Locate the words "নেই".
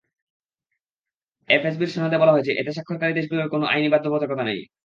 4.45-4.59